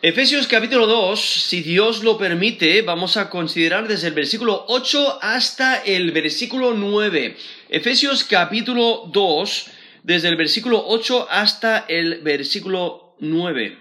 [0.00, 5.82] Efesios capítulo 2, si Dios lo permite, vamos a considerar desde el versículo 8 hasta
[5.82, 7.36] el versículo 9.
[7.68, 9.66] Efesios capítulo 2,
[10.04, 13.76] desde el versículo 8 hasta el versículo 9.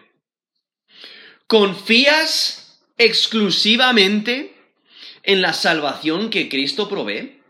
[1.45, 4.55] ¿Confías exclusivamente
[5.21, 7.43] en la salvación que Cristo provee?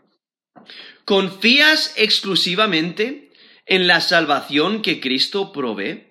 [1.06, 3.30] ¿Confías exclusivamente
[3.64, 6.07] en la salvación que Cristo provee?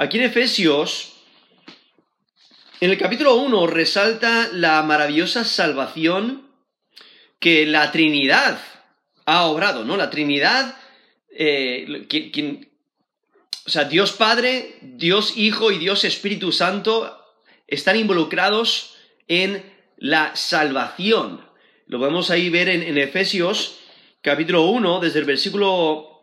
[0.00, 1.12] Aquí en Efesios,
[2.80, 6.52] en el capítulo 1 resalta la maravillosa salvación
[7.40, 8.60] que la Trinidad
[9.26, 9.96] ha obrado, ¿no?
[9.96, 10.76] La Trinidad,
[11.32, 12.06] eh,
[13.66, 17.20] o sea, Dios Padre, Dios Hijo y Dios Espíritu Santo
[17.66, 18.94] están involucrados
[19.26, 19.64] en
[19.96, 21.44] la salvación.
[21.88, 23.80] Lo vamos ahí ver en, en Efesios
[24.22, 26.22] capítulo 1, desde el versículo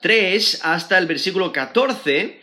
[0.00, 2.42] 3 hasta el versículo 14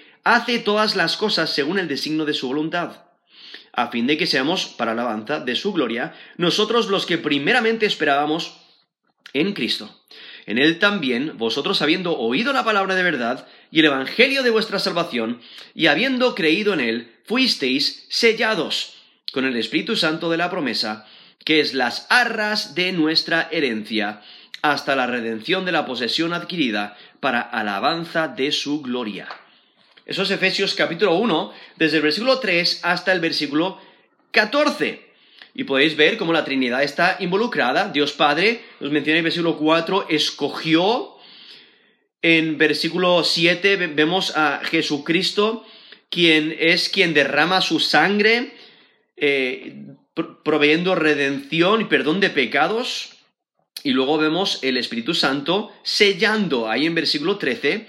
[0.23, 3.03] hace todas las cosas según el designio de su voluntad,
[3.73, 8.57] a fin de que seamos, para alabanza de su gloria, nosotros los que primeramente esperábamos
[9.33, 9.97] en Cristo.
[10.45, 14.79] En él también, vosotros habiendo oído la palabra de verdad y el evangelio de vuestra
[14.79, 15.41] salvación,
[15.73, 18.95] y habiendo creído en él, fuisteis sellados
[19.31, 21.05] con el Espíritu Santo de la promesa,
[21.45, 24.21] que es las arras de nuestra herencia,
[24.61, 29.27] hasta la redención de la posesión adquirida para alabanza de su gloria.
[30.05, 33.79] Eso es Efesios capítulo 1, desde el versículo 3 hasta el versículo
[34.31, 35.11] 14.
[35.53, 37.89] Y podéis ver cómo la Trinidad está involucrada.
[37.89, 41.17] Dios Padre, nos menciona en el versículo 4, escogió.
[42.23, 45.65] En versículo 7 vemos a Jesucristo,
[46.09, 48.53] quien es quien derrama su sangre,
[49.17, 49.85] eh,
[50.43, 53.17] proveyendo redención y perdón de pecados.
[53.83, 57.87] Y luego vemos el Espíritu Santo sellando, ahí en versículo 13,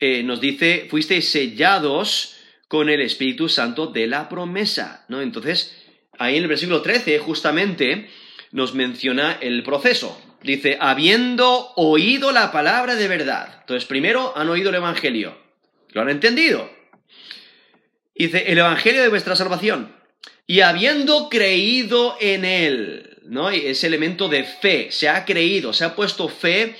[0.00, 2.36] eh, nos dice, fuisteis sellados
[2.68, 5.20] con el Espíritu Santo de la promesa, ¿no?
[5.20, 5.76] Entonces,
[6.18, 8.08] ahí en el versículo 13 justamente
[8.52, 10.20] nos menciona el proceso.
[10.42, 13.58] Dice, habiendo oído la palabra de verdad.
[13.60, 15.36] Entonces, primero han oído el Evangelio.
[15.90, 16.70] Lo han entendido.
[18.14, 19.96] Dice, el Evangelio de vuestra salvación.
[20.46, 23.50] Y habiendo creído en él, ¿no?
[23.50, 26.76] Ese elemento de fe, se ha creído, se ha puesto fe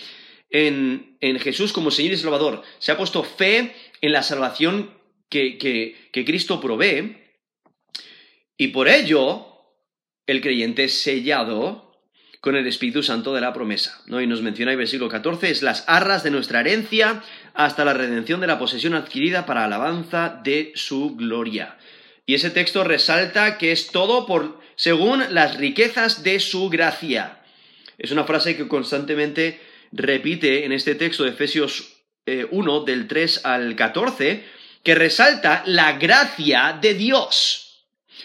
[0.51, 4.91] en, Jesús como Señor y Salvador, se ha puesto fe en la salvación
[5.29, 7.19] que, que, Cristo provee,
[8.57, 9.47] y por ello
[10.27, 11.93] el creyente es sellado
[12.41, 14.01] con el Espíritu Santo de la promesa.
[14.07, 14.21] ¿no?
[14.21, 17.23] Y nos menciona el versículo 14, es las arras de nuestra herencia
[17.55, 21.79] hasta la redención de la posesión adquirida para alabanza de su gloria.
[22.27, 27.41] Y ese texto resalta que es todo por según las riquezas de su gracia.
[27.97, 29.61] Es una frase que constantemente
[29.93, 34.45] repite en este texto de Efesios 1 eh, del 3 al 14,
[34.83, 37.85] que resalta la gracia de Dios.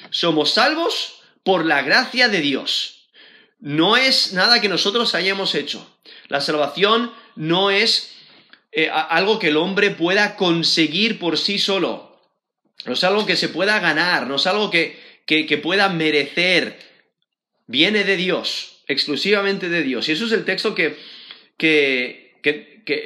[0.09, 3.07] Somos salvos por la gracia de Dios.
[3.59, 5.89] No es nada que nosotros hayamos hecho.
[6.27, 8.13] La salvación no es
[8.71, 12.19] eh, algo que el hombre pueda conseguir por sí solo.
[12.85, 16.79] No es algo que se pueda ganar, no es algo que, que pueda merecer.
[17.67, 20.09] Viene de Dios, exclusivamente de Dios.
[20.09, 20.97] Y eso es el texto que,
[21.57, 22.33] que,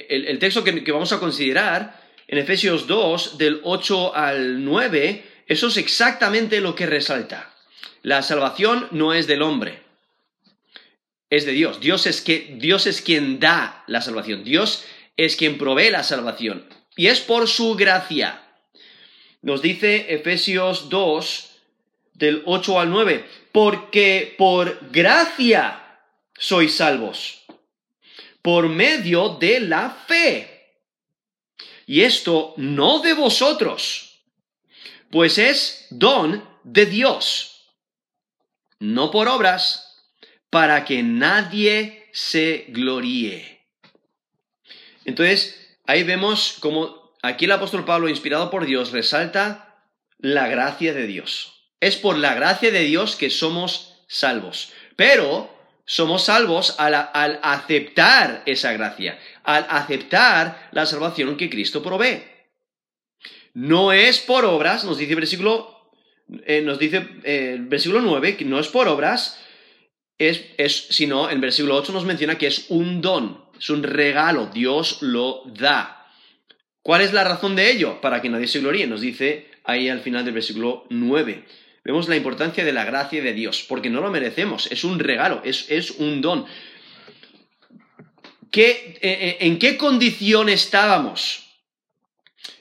[0.09, 5.77] el, texto que, vamos a considerar en Efesios 2, del 8 al 9, eso es
[5.77, 7.53] exactamente lo que resalta.
[8.01, 9.79] La salvación no es del hombre,
[11.29, 11.79] es de Dios.
[11.79, 14.85] Dios es, que, Dios es quien da la salvación, Dios
[15.15, 16.67] es quien provee la salvación.
[16.95, 18.41] Y es por su gracia.
[19.41, 21.49] Nos dice Efesios 2,
[22.13, 25.83] del 8 al 9, porque por gracia
[26.37, 27.46] sois salvos
[28.47, 30.69] por medio de la fe.
[31.85, 34.21] Y esto no de vosotros,
[35.11, 37.75] pues es don de Dios,
[38.79, 40.01] no por obras,
[40.49, 43.65] para que nadie se gloríe.
[45.03, 49.83] Entonces, ahí vemos como aquí el apóstol Pablo, inspirado por Dios, resalta
[50.19, 51.65] la gracia de Dios.
[51.81, 54.71] Es por la gracia de Dios que somos salvos.
[54.95, 55.56] Pero
[55.89, 56.93] somos salvos al,
[57.41, 62.23] aceptar esa gracia, al aceptar la salvación que Cristo provee.
[63.53, 65.93] No es por obras, nos dice el versículo,
[66.45, 69.41] eh, nos dice eh, versículo 9, que no es por obras,
[70.17, 74.47] es, es, sino el versículo 8 nos menciona que es un don, es un regalo,
[74.47, 76.05] Dios lo da.
[76.81, 78.01] ¿Cuál es la razón de ello?
[78.01, 81.45] Para que nadie se gloríe, nos dice ahí al final del versículo 9
[81.87, 85.41] vemos la importancia de la gracia de Dios, porque no lo merecemos, es un regalo,
[85.45, 86.45] es, un don.
[88.51, 91.45] ¿Qué, eh, eh, ¿En qué condición estábamos?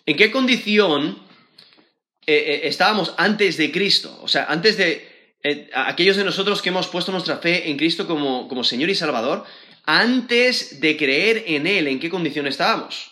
[0.07, 1.19] ¿En qué condición
[2.25, 4.17] eh, estábamos antes de Cristo?
[4.23, 5.35] O sea, antes de
[5.75, 9.45] aquellos de nosotros que hemos puesto nuestra fe en Cristo como, como Señor y Salvador,
[9.87, 13.11] antes de creer en Él, ¿en qué condición estábamos?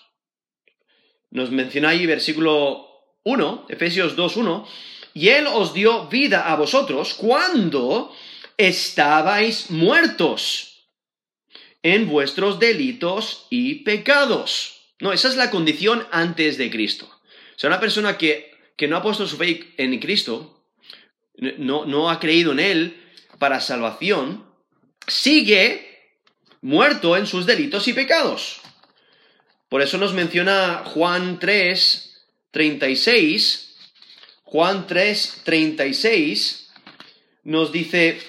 [1.32, 2.88] Nos menciona ahí versículo
[3.24, 8.14] 1, Efesios 2, 1 y Él os dio vida a vosotros cuando
[8.58, 10.88] estabais muertos
[11.82, 14.90] en vuestros delitos y pecados.
[15.00, 17.06] No, esa es la condición antes de Cristo.
[17.06, 20.64] O sea, una persona que, que no ha puesto su fe en Cristo,
[21.36, 23.00] no, no ha creído en Él
[23.38, 24.44] para salvación,
[25.06, 26.18] sigue
[26.60, 28.60] muerto en sus delitos y pecados.
[29.68, 33.73] Por eso nos menciona Juan 3, 36,
[34.54, 36.70] Juan 3, 36
[37.42, 38.20] nos dice,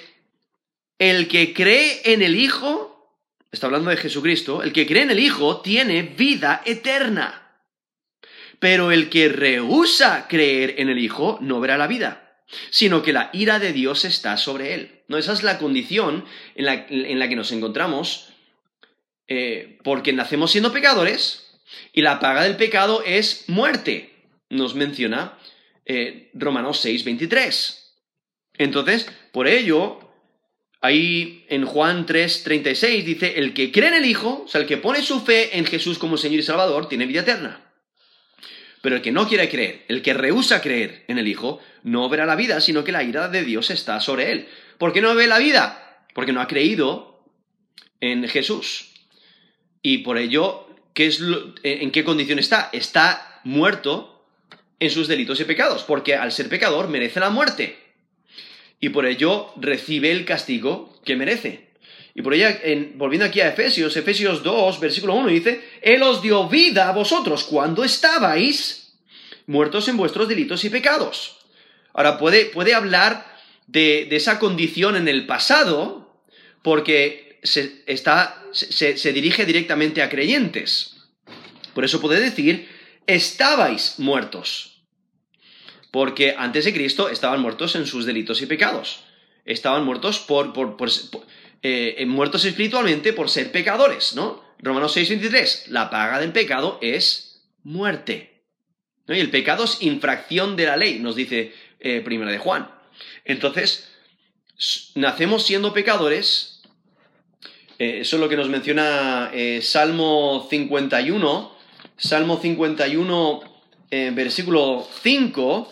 [0.98, 3.16] el que cree en el Hijo,
[3.52, 7.60] está hablando de Jesucristo, el que cree en el Hijo tiene vida eterna.
[8.58, 12.42] Pero el que rehúsa creer en el Hijo no verá la vida,
[12.72, 15.04] sino que la ira de Dios está sobre él.
[15.08, 16.26] No, esa es la condición
[16.56, 16.66] en
[17.20, 18.34] la, que nos encontramos,
[19.28, 21.60] eh, porque nacemos siendo pecadores
[21.94, 24.16] y la paga del pecado es muerte,
[24.50, 25.38] nos menciona
[25.86, 27.96] eh, Romanos 6, 23.
[28.58, 30.00] Entonces, por ello,
[30.82, 34.68] ahí en Juan 3, 36 dice, el que cree en el Hijo, o sea, el
[34.68, 37.62] que pone su fe en Jesús como Señor y Salvador, tiene vida eterna.
[38.82, 42.26] Pero el que no quiere creer, el que rehúsa creer en el Hijo, no verá
[42.26, 44.48] la vida, sino que la ira de Dios está sobre él.
[44.78, 46.06] ¿Por qué no ve la vida?
[46.14, 47.24] Porque no ha creído
[48.00, 48.92] en Jesús.
[49.82, 51.22] Y por ello, ¿qué es
[51.64, 52.70] ¿en qué condición está?
[52.74, 54.15] Está muerto
[54.86, 57.78] en sus delitos y pecados, porque al ser pecador merece la muerte.
[58.80, 61.70] Y por ello recibe el castigo que merece.
[62.14, 62.48] Y por ello,
[62.96, 67.44] volviendo aquí a Efesios, Efesios 2, versículo 1 dice, Él os dio vida a vosotros
[67.44, 68.94] cuando estabais
[69.48, 71.38] muertos en vuestros delitos y pecados.
[71.94, 73.36] Ahora, puede, puede hablar
[73.68, 76.22] de, esa condición en el pasado,
[76.62, 80.96] porque se, está, se dirige directamente a creyentes.
[81.74, 82.70] Por eso puede decir,
[83.08, 84.75] estabais muertos.
[85.96, 89.06] Porque antes de Cristo estaban muertos en sus delitos y pecados.
[89.46, 90.52] Estaban muertos por,
[91.62, 94.44] eh, eh, muertos espiritualmente por ser pecadores, ¿no?
[94.60, 98.44] Romanos 6:23, la paga del pecado es muerte.
[99.08, 102.70] Y el pecado es infracción de la ley, nos dice eh, Primera de Juan.
[103.24, 103.88] Entonces,
[104.96, 106.62] nacemos siendo pecadores.
[107.80, 109.32] eso es lo que nos menciona
[109.62, 111.58] Salmo 51,
[111.96, 113.55] Salmo 51,
[114.14, 115.72] versículo 5,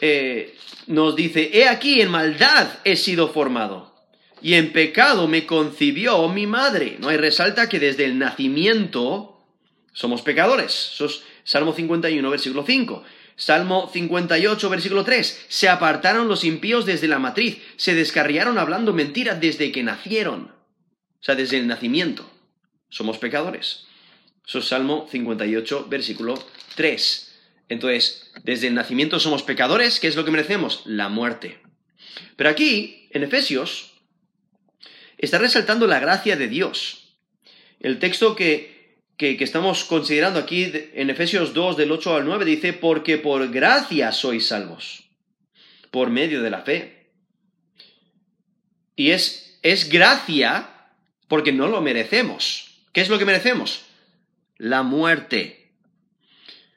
[0.00, 0.56] eh,
[0.86, 3.94] nos dice, He aquí, en maldad he sido formado,
[4.40, 6.96] y en pecado me concibió mi madre.
[6.98, 9.40] No hay resalta que desde el nacimiento
[9.92, 10.90] somos pecadores.
[10.94, 13.04] Eso es Salmo 51, versículo 5.
[13.36, 15.46] Salmo 58, versículo 3.
[15.48, 20.52] Se apartaron los impíos desde la matriz, se descarriaron hablando mentiras desde que nacieron.
[21.20, 22.28] O sea, desde el nacimiento.
[22.88, 23.86] Somos pecadores.
[24.46, 26.34] Eso es Salmo 58, versículo
[26.74, 27.31] 3.
[27.72, 30.82] Entonces, desde el nacimiento somos pecadores, ¿qué es lo que merecemos?
[30.84, 31.58] La muerte.
[32.36, 33.92] Pero aquí, en Efesios,
[35.18, 37.16] está resaltando la gracia de Dios.
[37.80, 42.72] El texto que, que, estamos considerando aquí en Efesios 2, del 8 al 9, dice,
[42.72, 45.04] porque por gracia sois salvos,
[45.90, 47.10] por medio de la fe.
[48.94, 50.68] Y es, es gracia
[51.28, 52.84] porque no lo merecemos.
[52.92, 53.86] ¿Qué es lo que merecemos?
[54.62, 55.61] la muerte.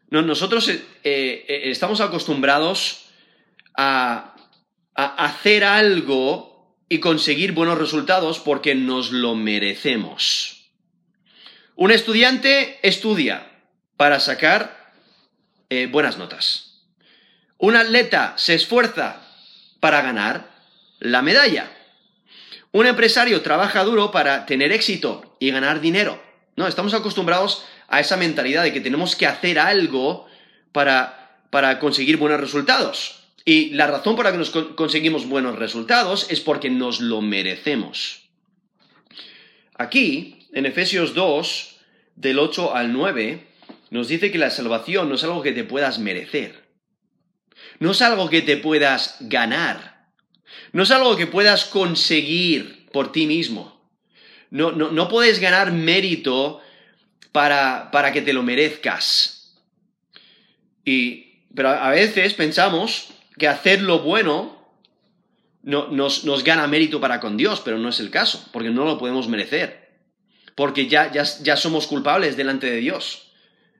[0.09, 3.05] Nosotros eh, eh, estamos acostumbrados
[3.75, 4.31] a,
[4.93, 10.71] hacer algo y conseguir buenos resultados porque nos lo merecemos.
[11.75, 13.51] Un estudiante estudia
[13.97, 14.93] para sacar
[15.69, 16.85] eh, buenas notas.
[17.57, 19.21] Un atleta se esfuerza
[19.81, 20.49] para ganar
[20.99, 21.69] la medalla.
[22.71, 26.21] Un empresario trabaja duro para tener éxito y ganar dinero.
[26.55, 30.25] No, estamos acostumbrados a esa mentalidad de que tenemos que hacer algo
[30.71, 33.25] para, para conseguir buenos resultados.
[33.45, 38.23] Y la razón por la que nos conseguimos buenos resultados es porque nos lo merecemos.
[39.77, 41.75] Aquí, en Efesios 2,
[42.15, 43.47] del 8 al 9,
[43.91, 46.65] nos dice que la salvación no es algo que te puedas merecer.
[47.79, 50.07] No es algo que te puedas ganar.
[50.71, 53.79] No es algo que puedas conseguir por ti mismo.
[54.49, 56.61] No, no, no puedes ganar mérito
[57.35, 59.59] para, para que te lo merezcas.
[60.85, 64.65] Y, pero a veces pensamos que hacer lo bueno
[65.61, 68.85] no, nos, nos, gana mérito para con Dios, pero no es el caso, porque no
[68.85, 69.99] lo podemos merecer,
[70.55, 73.33] porque ya, ya, ya somos culpables delante de Dios,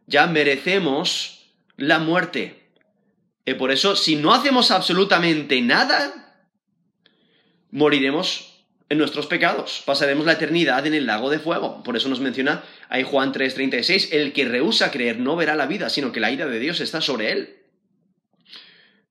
[0.05, 2.73] ya merecemos la muerte.
[3.45, 6.35] Y por eso, si no hacemos absolutamente nada,
[7.71, 8.54] moriremos
[8.89, 11.81] en nuestros pecados, pasaremos la eternidad en el lago de fuego.
[11.83, 15.89] Por eso nos menciona ahí Juan 3:36, el que rehúsa creer no verá la vida,
[15.89, 17.55] sino que la ira de Dios está sobre él.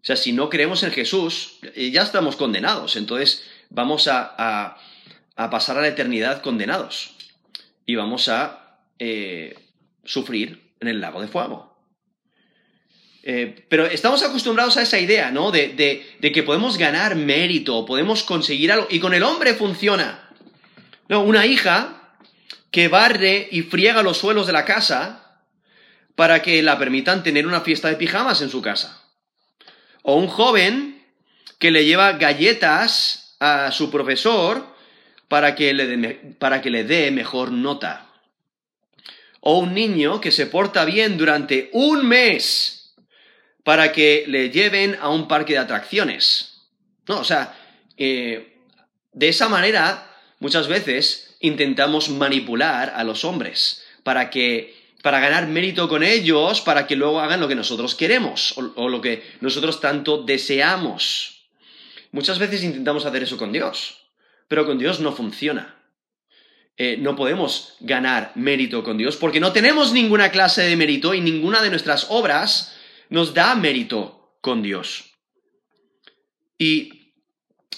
[0.05, 2.97] O sea, si no creemos en Jesús, eh, ya estamos condenados.
[2.97, 4.77] Entonces vamos a,
[5.35, 7.17] pasar a la eternidad condenados.
[7.87, 9.59] Y vamos a eh,
[10.05, 11.74] sufrir en el lago de fuego.
[13.27, 15.51] Eh, pero estamos acostumbrados a esa idea, ¿no?
[15.51, 18.87] De, que podemos ganar mérito, podemos conseguir algo.
[18.91, 20.29] Y con el hombre funciona.
[21.09, 22.19] No, una hija
[22.71, 25.41] que barre y friega los suelos de la casa
[26.15, 29.03] para que la permitan tener una fiesta de pijamas en su casa.
[30.03, 31.03] O un joven
[31.59, 34.67] que le lleva galletas a su profesor
[35.29, 38.07] para que le dé, para que le dé mejor nota.
[39.41, 42.84] O un niño que se porta bien durante un mes
[43.65, 46.63] para que le lleven a un parque de atracciones.
[47.09, 47.59] No, o sea,
[47.97, 48.59] eh,
[49.13, 55.87] de esa manera muchas veces intentamos manipular a los hombres para que para ganar mérito
[55.87, 60.23] con ellos, para que luego hagan lo que nosotros queremos o, lo que nosotros tanto
[60.23, 61.45] deseamos.
[62.11, 63.99] Muchas veces intentamos hacer eso con Dios,
[64.49, 65.75] pero con Dios no funciona.
[66.79, 71.21] Eh, no podemos ganar mérito con Dios porque no tenemos ninguna clase de mérito y
[71.21, 72.75] ninguna de nuestras obras
[73.11, 75.15] nos da mérito con Dios.
[76.59, 77.05] Y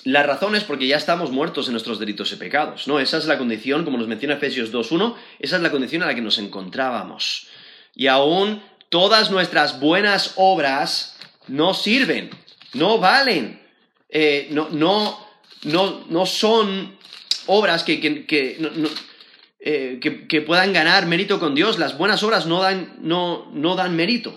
[0.05, 3.01] la razón es porque ya estamos muertos en nuestros delitos y pecados, ¿no?
[3.01, 6.15] Esa es la condición, como nos menciona Efesios 2.1, esa es la condición a la
[6.15, 7.49] que nos encontrábamos.
[7.95, 11.17] Y aún todas nuestras buenas obras
[11.49, 12.31] no sirven,
[12.75, 13.61] no valen,
[14.09, 15.19] eh, no, no,
[16.09, 16.97] no, son
[17.47, 18.27] obras que,
[19.59, 21.79] eh, que, que, puedan ganar mérito con Dios.
[21.79, 24.35] Las buenas obras no dan, no, no dan mérito.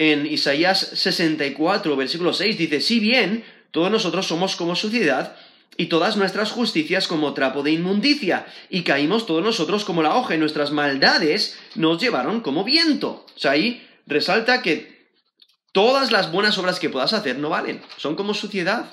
[0.00, 5.36] En Isaías 64, versículo 6 dice, si bien todos nosotros somos como suciedad
[5.76, 10.34] y todas nuestras justicias como trapo de inmundicia, y caímos todos nosotros como la hoja,
[10.34, 13.26] y nuestras maldades nos llevaron como viento.
[13.36, 15.10] O sea, ahí resalta que
[15.72, 18.90] todas las buenas obras que puedas hacer no valen, son como suciedad,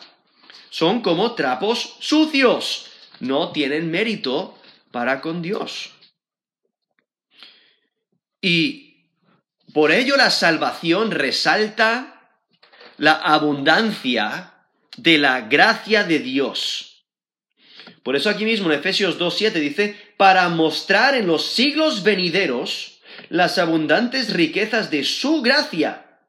[0.69, 2.87] son como trapos sucios,
[3.21, 4.57] no tienen mérito
[4.91, 5.91] para con Dios.
[8.41, 8.86] Y
[9.77, 12.31] por ello la salvación resalta
[12.97, 14.55] la abundancia
[14.97, 17.03] de la gracia de Dios.
[18.01, 23.59] Por eso aquí mismo en Efesios 2.7 dice, para mostrar en los siglos venideros las
[23.59, 26.21] abundantes riquezas de su gracia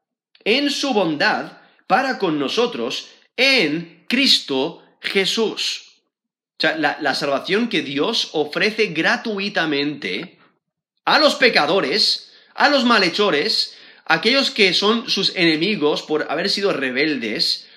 [0.43, 1.53] en su bondad
[1.87, 6.03] para con nosotros en Cristo Jesús.
[6.51, 10.37] O sea, la, la salvación que Dios ofrece gratuitamente
[11.03, 12.28] a los pecadores,
[12.59, 13.73] a los malhechores,
[14.05, 17.69] aquellos que son sus enemigos por haber sido rebeldes,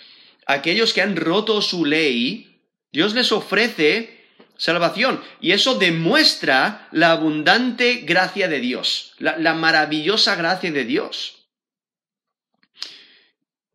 [0.44, 2.58] aquellos que han roto su ley,
[2.90, 4.24] Dios les ofrece
[4.56, 5.22] salvación.
[5.40, 11.46] Y eso demuestra la abundante gracia de Dios, la, maravillosa gracia de Dios.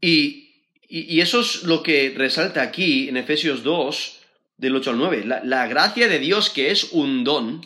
[0.02, 0.44] Y,
[0.90, 4.20] eso es lo que resalta aquí en Efesios 2,
[4.58, 5.24] del 8 al 9.
[5.26, 7.66] La, la gracia de Dios que es un don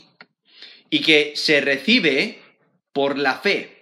[0.92, 2.41] y que se recibe
[2.94, 3.78] por la fe.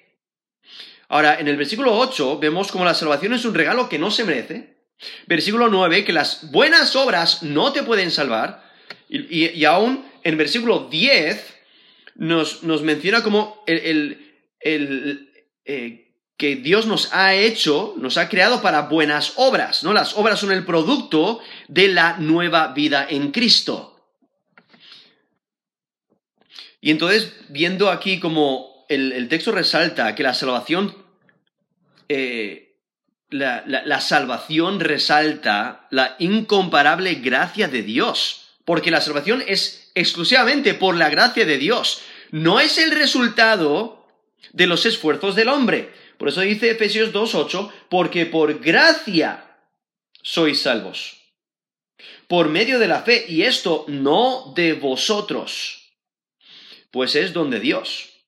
[1.07, 4.25] Ahora, en el versículo 8 vemos como la salvación es un regalo que no se
[4.25, 4.79] merece,
[5.27, 8.69] Versículo 9, que las buenas obras no te pueden salvar.
[9.07, 11.57] Y, aún en versículo 10
[12.15, 19.33] nos, menciona como el, eh, que Dios nos ha hecho, nos ha creado para buenas
[19.37, 19.93] obras, ¿no?
[19.93, 23.95] Las obras son el producto de la nueva vida en Cristo.
[26.81, 30.96] Y entonces, viendo aquí como el, texto resalta que la salvación
[32.10, 32.69] eh,
[33.29, 41.10] la, salvación resalta la incomparable gracia de Dios, porque la salvación es exclusivamente por la
[41.10, 44.08] gracia de Dios, no es el resultado
[44.53, 45.93] de los esfuerzos del hombre.
[46.17, 49.46] Por eso dice Efesios 2.8, porque por gracia
[50.22, 51.17] sois salvos,
[52.27, 55.93] por medio de la fe, y esto no de vosotros,
[56.91, 58.18] pues es don de Dios.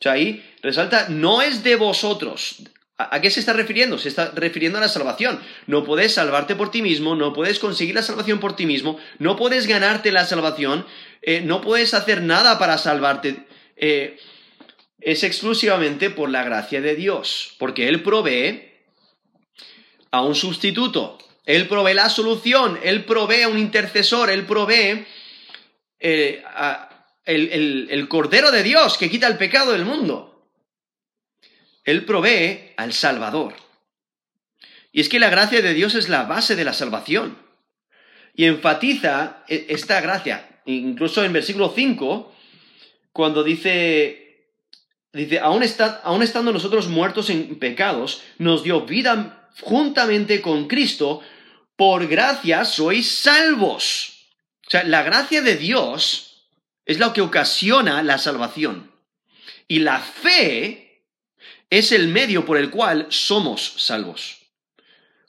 [0.00, 2.62] O sea, ahí resalta, no es de vosotros,
[3.10, 3.96] ¿A qué se está refiriendo?
[3.96, 5.40] Se está refiriendo a la salvación.
[5.66, 9.36] No puedes salvarte por ti mismo, no puedes conseguir la salvación por ti mismo, no
[9.36, 10.84] puedes ganarte la salvación,
[11.22, 13.46] eh, no puedes hacer nada para salvarte.
[13.76, 14.18] Eh,
[15.00, 18.70] es exclusivamente por la gracia de Dios, porque Él provee
[20.10, 21.16] a un sustituto,
[21.46, 25.06] Él provee la solución, Él provee a un intercesor, Él provee
[26.00, 26.42] eh,
[27.34, 30.30] el Cordero de Dios que quita el pecado del mundo.
[31.84, 33.54] Él provee al Salvador.
[34.92, 37.38] Y es que la gracia de Dios es la base de la salvación.
[38.34, 40.62] Y enfatiza e, esta gracia.
[40.66, 42.32] Incluso en versículo 5,
[43.12, 44.50] cuando dice,
[45.12, 45.62] dice, aún,
[46.04, 51.22] aún estando nosotros muertos en pecados, nos dio vida juntamente con Cristo,
[51.76, 54.28] por gracia sois salvos.
[54.66, 56.29] O sea, la gracia de Dios
[56.90, 58.90] es lo que ocasiona la salvación.
[59.68, 61.04] Y la fe
[61.70, 64.38] es el medio por el cual somos salvos.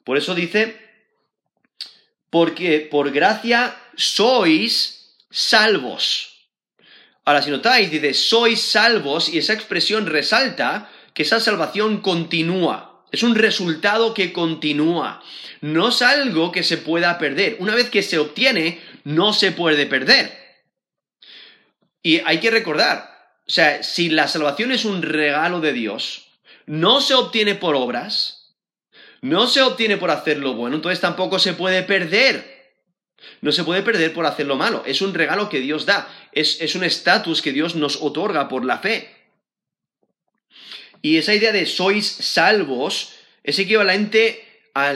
[0.03, 0.75] Por eso dice,
[2.31, 6.47] porque por gracia sois salvos.
[7.25, 13.05] Ahora, si notáis, dice, sois salvos, y esa expresión resalta que esa salvación continúa.
[13.11, 15.21] Es un resultado que continúa.
[15.61, 17.57] No es algo que se pueda perder.
[17.59, 20.40] Una vez que se obtiene, no se puede perder.
[22.03, 26.27] Y hay que recordar, o sea, si la salvación es un regalo de Dios,
[26.65, 28.55] no se obtiene por obras,
[29.21, 32.61] no se obtiene por hacer lo bueno, entonces tampoco se puede perder.
[33.41, 34.83] No se puede perder por hacer lo malo.
[34.85, 38.79] Es un regalo que Dios da, es, un estatus que Dios nos otorga por la
[38.79, 39.09] fe.
[41.01, 44.89] Y esa idea de sois salvos es equivalente a,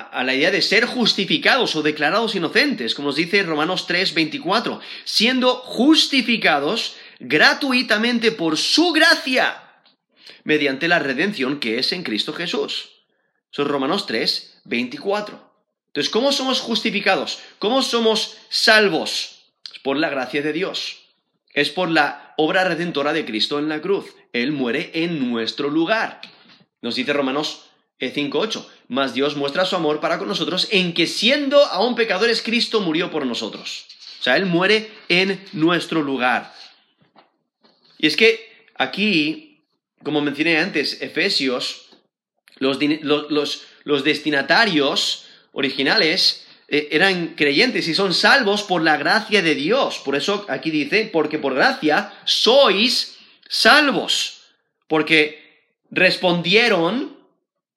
[0.00, 4.80] a, la idea de ser justificados o declarados inocentes, como nos dice Romanos 3, 24,
[5.04, 9.62] siendo justificados gratuitamente por su gracia
[10.44, 12.90] mediante la redención que es en Cristo Jesús.
[13.50, 15.50] Son Romanos 3, 24.
[15.88, 17.40] Entonces, ¿cómo somos justificados?
[17.58, 19.52] ¿Cómo somos salvos?
[19.72, 20.98] Es por la gracia de Dios.
[21.52, 24.06] Es por la obra redentora de Cristo en la cruz.
[24.32, 26.20] Él muere en nuestro lugar.
[26.80, 28.66] Nos dice Romanos 5.8.
[28.90, 33.10] Mas Dios muestra su amor para con nosotros en que siendo aún pecadores, Cristo murió
[33.10, 33.86] por nosotros.
[34.20, 36.52] O sea, Él muere en nuestro lugar.
[37.96, 39.50] Y es que aquí
[40.02, 41.88] como mencioné antes, Efesios,
[42.58, 42.78] los,
[44.04, 49.98] destinatarios originales eh, eran creyentes y son salvos por la gracia de Dios.
[50.04, 54.42] Por eso aquí dice, porque por gracia sois salvos,
[54.86, 57.18] porque respondieron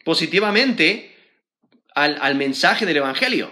[0.03, 1.15] positivamente
[1.95, 3.51] al, al mensaje del Evangelio.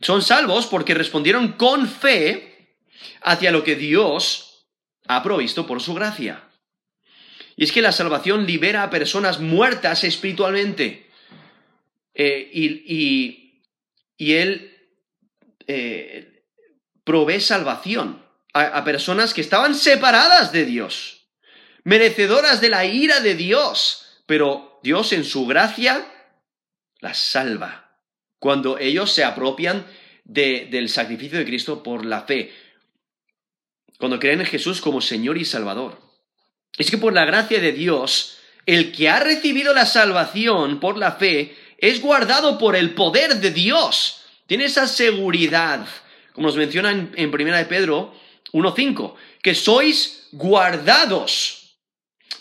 [0.00, 2.76] Son salvos porque respondieron con fe
[3.22, 4.66] hacia lo que Dios
[5.06, 6.48] ha provisto por su gracia.
[7.56, 11.10] Y es que la salvación libera a personas muertas espiritualmente.
[12.14, 13.38] Eh, y,
[14.18, 14.76] Él
[15.66, 16.44] eh,
[17.04, 21.26] provee salvación a, personas que estaban separadas de Dios,
[21.84, 26.06] merecedoras de la ira de Dios, pero Dios en su gracia
[27.00, 27.98] las salva.
[28.38, 29.86] Cuando ellos se apropian
[30.24, 32.52] del sacrificio de Cristo por la fe,
[33.98, 36.00] cuando creen en Jesús como Señor y Salvador.
[36.76, 41.12] Es que por la gracia de Dios, el que ha recibido la salvación por la
[41.12, 44.24] fe es guardado por el poder de Dios.
[44.46, 45.86] Tiene esa seguridad,
[46.32, 48.14] como nos menciona en, en 1 de Pedro
[48.52, 51.76] 1.5, que sois guardados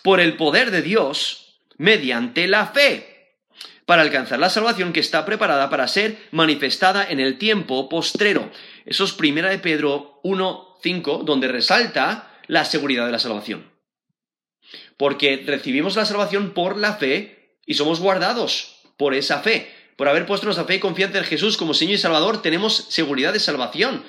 [0.01, 1.40] por el poder de Dios
[1.81, 3.37] mediante la fe
[3.85, 8.51] para alcanzar la salvación que está preparada para ser manifestada en el tiempo postrero.
[8.85, 13.71] Eso es 1 de Pedro 1.5, donde resalta la seguridad de la salvación
[15.01, 19.71] porque recibimos la salvación por la fe y somos guardados por esa fe.
[19.95, 23.33] Por haber puesto nuestra fe y confianza en Jesús como Señor y Salvador, tenemos seguridad
[23.33, 24.03] de salvación,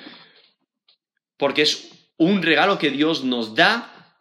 [1.37, 4.15] porque es un regalo que Dios nos da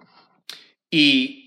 [0.91, 1.42] y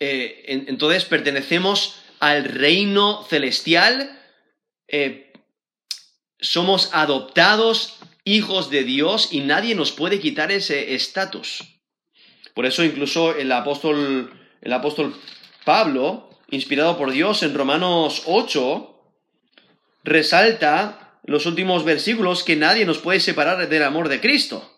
[0.00, 4.20] eh, entonces pertenecemos al reino celestial,
[4.88, 5.32] eh,
[6.38, 11.62] somos adoptados hijos de Dios y nadie nos puede quitar ese estatus.
[12.54, 14.32] Por eso incluso el apóstol
[14.64, 15.14] el apóstol
[15.64, 18.90] Pablo inspirado por Dios en Romanos 8,
[20.04, 24.73] resalta los últimos versículos que nadie nos puede separar del amor de Cristo.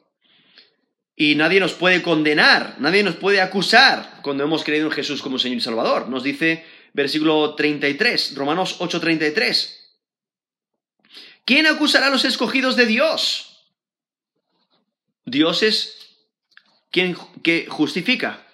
[1.17, 5.39] Y nadie nos puede condenar, nadie nos puede acusar cuando hemos creído en Jesús como
[5.39, 6.09] Señor y Salvador.
[6.09, 9.77] Nos dice versículo 33, Romanos 8:33.
[11.47, 13.65] ¿Quién acusará a los escogidos de Dios?
[15.25, 15.97] Dios es
[16.91, 18.47] quien que justifica.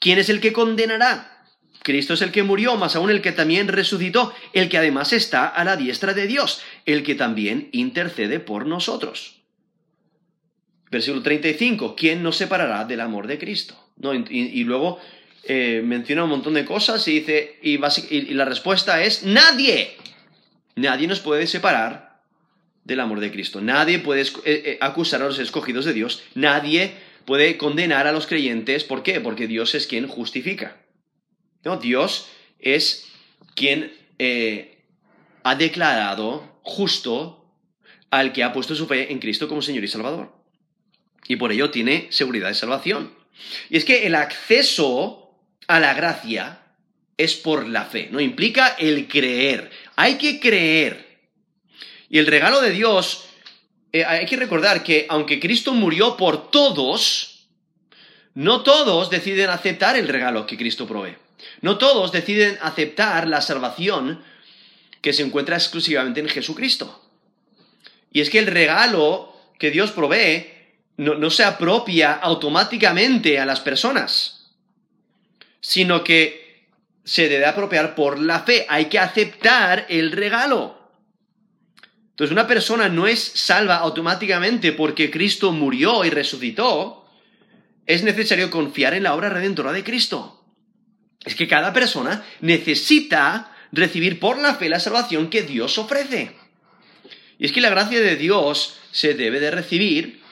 [0.00, 1.44] ¿Quién es el que condenará?
[1.82, 5.46] Cristo es el que murió, más aún el que también resucitó, el que además está
[5.46, 9.37] a la diestra de Dios, el que también intercede por nosotros.
[10.90, 13.78] Versículo 35, ¿quién nos separará del amor de Cristo?
[13.96, 14.14] ¿No?
[14.14, 14.98] Y, luego
[15.44, 17.78] eh, menciona un montón de cosas y dice, y,
[18.34, 19.96] la respuesta es, nadie,
[20.76, 22.22] nadie nos puede separar
[22.84, 26.92] del amor de Cristo, nadie puede eh, eh, acusar a los escogidos de Dios, nadie
[27.26, 29.20] puede condenar a los creyentes, ¿por qué?
[29.20, 30.78] Porque Dios es quien justifica.
[31.64, 31.76] ¿no?
[31.76, 32.28] Dios
[32.60, 33.08] es
[33.54, 33.92] quien
[35.42, 37.52] ha declarado justo
[38.10, 40.37] al que ha puesto su fe en Cristo como Señor y Salvador.
[41.28, 43.14] Y por ello tiene seguridad de salvación.
[43.70, 45.30] Y es que el acceso
[45.68, 46.62] a la gracia
[47.16, 48.20] es por la fe, ¿no?
[48.20, 49.70] Implica el creer.
[49.96, 51.20] Hay que creer.
[52.08, 53.26] Y el regalo de Dios,
[53.92, 57.46] eh, hay que recordar que aunque Cristo murió por todos,
[58.34, 61.16] no todos deciden aceptar el regalo que Cristo provee.
[61.60, 64.22] No todos deciden aceptar la salvación
[65.02, 67.04] que se encuentra exclusivamente en Jesucristo.
[68.12, 70.57] Y es que el regalo que Dios provee
[70.98, 74.52] no, se apropia automáticamente a las personas,
[75.60, 76.68] sino que
[77.04, 78.66] se debe apropiar por la fe.
[78.68, 80.76] Hay que aceptar el regalo.
[82.10, 87.08] Entonces una persona no es salva automáticamente porque Cristo murió y resucitó.
[87.86, 90.38] Es necesario confiar en la obra redentora de Cristo
[91.24, 96.32] es que cada persona necesita recibir por la fe la salvación que Dios ofrece.
[97.38, 100.22] Y es que la gracia de Dios se debe de recibir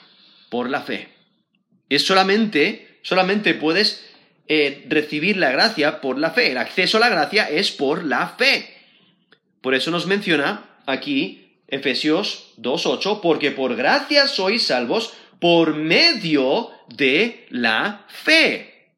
[0.48, 1.08] por la fe.
[1.88, 4.04] Es solamente, solamente puedes
[4.48, 6.52] eh, recibir la gracia por la fe.
[6.52, 8.74] El acceso a la gracia es por la fe.
[9.60, 17.46] Por eso nos menciona aquí Efesios 2.8, porque por gracia sois salvos por medio de
[17.50, 18.92] la fe.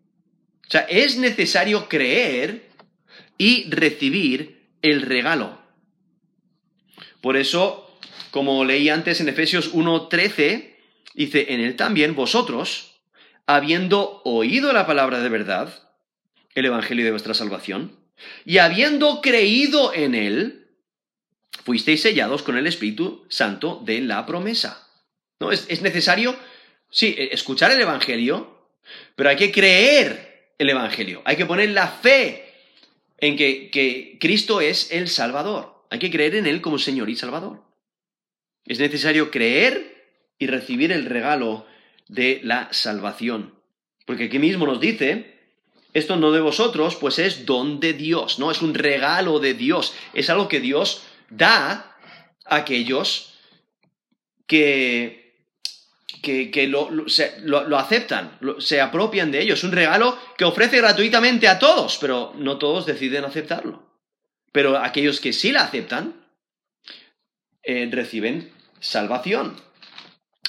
[0.66, 2.68] O sea, es necesario creer
[3.38, 5.58] y recibir el regalo.
[7.22, 7.98] Por eso,
[8.30, 10.74] como leí antes en Efesios 1.13,
[11.14, 13.00] dice, en él también vosotros,
[13.46, 15.90] habiendo oído la palabra de verdad,
[16.54, 17.96] el Evangelio de vuestra salvación,
[18.44, 20.68] y habiendo creído en él,
[21.64, 24.86] fuisteis sellados con el Espíritu Santo de la promesa.
[25.40, 25.52] ¿No?
[25.52, 26.36] Es, es necesario,
[26.90, 28.70] sí, escuchar el Evangelio,
[29.14, 31.22] pero hay que creer el Evangelio.
[31.24, 32.48] Hay que poner la fe
[33.18, 35.84] en que, Cristo es el Salvador.
[35.90, 37.62] Hay que creer en Él como Señor y Salvador.
[38.64, 39.97] Es necesario creer
[40.38, 41.66] y recibir el regalo
[42.08, 43.54] de la salvación.
[44.06, 45.38] Porque aquí mismo nos dice,
[45.94, 48.50] esto no de vosotros, pues es don de Dios, ¿no?
[48.50, 49.94] Es un regalo de Dios.
[50.14, 51.96] Es algo que Dios da
[52.46, 53.34] a aquellos
[54.46, 55.34] que,
[56.22, 59.54] que, lo, aceptan, se apropian de ello.
[59.54, 63.82] Es un regalo que ofrece gratuitamente a todos, pero no todos deciden aceptarlo.
[64.52, 66.14] Pero aquellos que sí la aceptan,
[67.62, 69.56] eh, reciben salvación.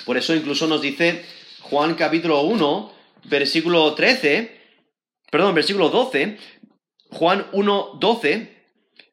[0.05, 1.23] Por eso incluso nos dice
[1.61, 2.93] Juan capítulo 1,
[3.25, 4.59] versículo 13,
[5.29, 6.37] perdón, versículo 12,
[7.11, 8.59] Juan 1, 12,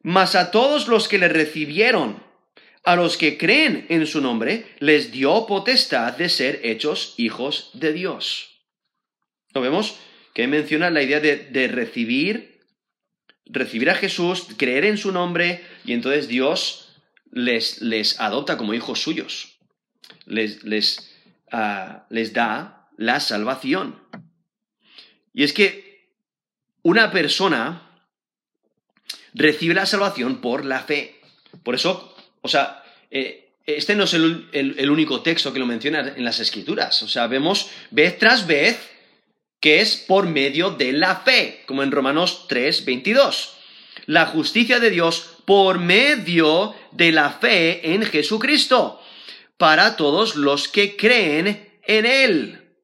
[0.03, 2.23] mas a todos los que le recibieron,
[2.83, 7.91] a los que creen en su nombre, les dio potestad de ser hechos hijos de
[7.91, 8.61] Dios.
[9.53, 9.95] ¿Lo vemos?
[10.33, 12.61] Que menciona la idea de, recibir,
[13.45, 19.01] recibir a Jesús, creer en su nombre, y entonces Dios les, les adopta como hijos
[19.01, 19.56] suyos.
[20.27, 21.11] Les, les,
[21.51, 23.99] ah, les da la salvación.
[25.33, 26.11] Y es que
[26.83, 28.01] una persona
[29.33, 31.19] recibe la salvación por la fe.
[31.63, 32.13] Por eso
[32.47, 37.03] o sea, eh, este no es el, único texto que lo menciona en las escrituras.
[37.03, 38.79] O sea, vemos vez tras vez
[39.59, 43.53] que es por medio de la fe, como en Romanos 3, 22.
[44.05, 49.01] La justicia de Dios por medio de la fe en Jesucristo,
[49.57, 52.75] para todos los que creen en Él.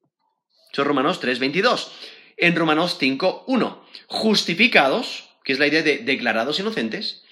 [0.72, 1.92] Eso es Romanos 3, 22.
[2.38, 3.86] En Romanos 5, 1.
[4.08, 7.24] Justificados, que es la idea de declarados inocentes,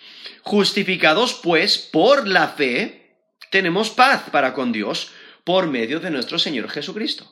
[0.43, 3.15] Justificados pues por la fe,
[3.51, 5.12] tenemos paz para con Dios
[5.43, 7.25] por medio de nuestro Señor Jesucristo.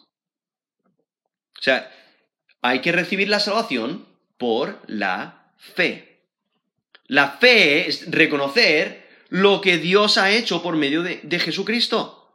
[1.58, 1.91] O sea,
[2.62, 6.24] hay que recibir la salvación por la fe.
[7.06, 12.34] La fe es reconocer lo que Dios ha hecho por medio de, de Jesucristo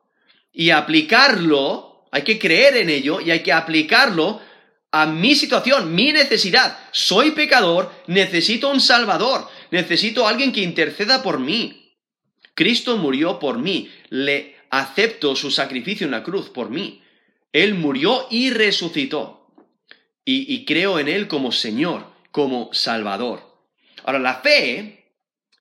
[0.53, 4.41] y aplicarlo, hay que creer en ello y hay que aplicarlo
[4.93, 6.79] a mi situación, mi necesidad.
[6.93, 11.97] Soy pecador, necesito un Salvador, necesito alguien que interceda por mí.
[12.55, 17.03] Cristo murió por mí, le acepto su sacrificio en la cruz por mí.
[17.53, 19.51] Él murió y resucitó.
[20.25, 23.43] Y, creo en Él como Señor, como Salvador.
[24.05, 25.04] Ahora, la fe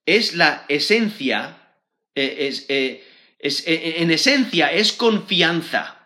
[0.06, 1.76] es la esencia,
[2.16, 3.04] eh, es, eh,
[3.40, 6.00] eh, en esencia es confianza.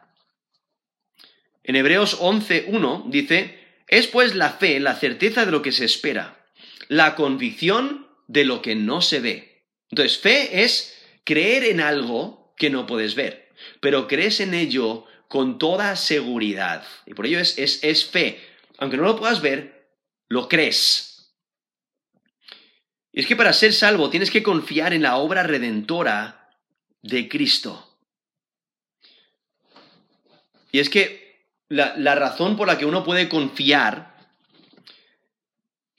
[1.63, 6.45] En Hebreos 11.1 dice, es pues la fe, la certeza de lo que se espera,
[6.87, 9.65] la convicción de lo que no se ve.
[9.89, 15.57] Entonces, fe es creer en algo que no puedes ver, pero crees en ello con
[15.57, 16.85] toda seguridad.
[17.05, 18.39] Y por ello es, es, es fe.
[18.77, 19.89] Aunque no lo puedas ver,
[20.27, 21.16] lo crees.
[23.11, 26.49] Y es que para ser salvo tienes que confiar en la obra redentora
[27.01, 27.83] de Cristo.
[30.71, 34.15] Y es que la, razón por la que uno puede confiar,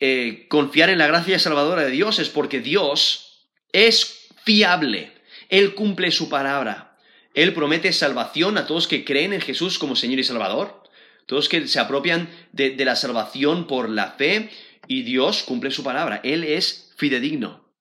[0.01, 5.13] eh, confiar en la gracia salvadora de Dios es porque Dios es fiable.
[5.49, 6.97] Él cumple su palabra.
[7.35, 10.83] Él promete salvación a todos que creen en Jesús como Señor y Salvador,
[11.27, 14.51] todos que se apropian de, de la salvación por la fe,
[14.87, 16.21] y Dios cumple su palabra.
[16.25, 17.73] Él es fidedigno.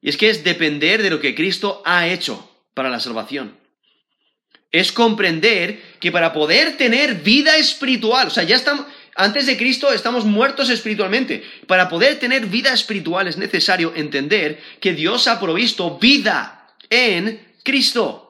[0.00, 3.60] Y es que es depender de lo que Cristo ha hecho para la salvación
[4.72, 9.92] es comprender que para poder tener vida espiritual, o sea, ya estamos, antes de Cristo
[9.92, 11.42] estamos muertos espiritualmente.
[11.66, 18.26] Para poder tener vida espiritual es necesario entender que Dios ha provisto vida en Cristo.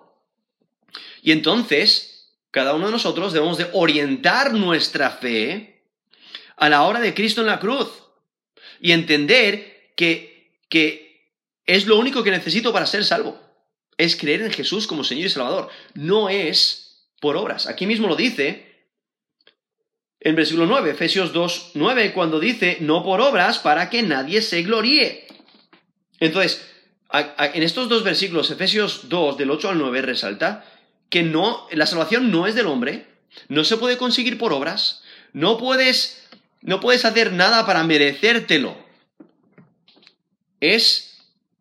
[1.23, 5.85] Y entonces, cada uno de nosotros debemos de orientar nuestra fe
[6.57, 7.89] a la hora de Cristo en la cruz
[8.81, 9.70] y entender
[10.69, 11.29] que,
[11.67, 13.39] es lo único que necesito para ser salvo
[13.97, 15.69] es creer en Jesús como Señor y Salvador.
[15.95, 17.67] No es por obras.
[17.67, 18.67] Aquí mismo lo dice
[20.21, 24.63] en versículo 9, Efesios 2, 9, cuando dice, no por obras para que nadie se
[24.63, 25.27] gloríe.
[26.19, 26.67] Entonces,
[27.13, 30.65] en estos dos versículos, Efesios 2, del 8 al 9, resalta
[31.09, 33.07] que no, la salvación no es del hombre,
[33.49, 36.29] no se puede conseguir por obras, no puedes,
[36.61, 38.90] no puedes hacer nada para merecértelo.
[40.61, 41.11] Es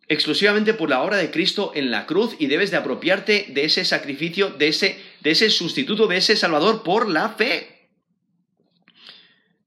[0.10, 3.86] exclusivamente por la obra de Cristo en la cruz y debes de apropiarte de ese
[3.86, 7.90] sacrificio, de ese, de ese sustituto, de ese Salvador por la fe.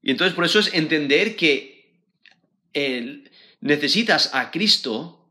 [0.03, 1.93] Y entonces por eso es entender que
[3.61, 5.29] necesitas a Cristo